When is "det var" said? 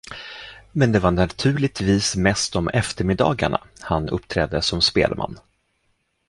0.91-1.11